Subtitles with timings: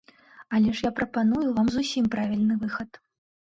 [0.59, 2.91] Але ж я прапаную вам зусім правільны выхад.